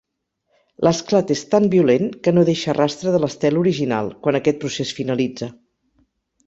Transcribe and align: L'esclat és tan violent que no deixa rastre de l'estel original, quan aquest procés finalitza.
L'esclat 0.87 1.33
és 1.35 1.43
tan 1.51 1.67
violent 1.75 2.09
que 2.27 2.33
no 2.37 2.47
deixa 2.49 2.75
rastre 2.79 3.15
de 3.17 3.21
l'estel 3.25 3.63
original, 3.65 4.13
quan 4.25 4.39
aquest 4.41 4.63
procés 4.65 4.99
finalitza. 5.03 5.55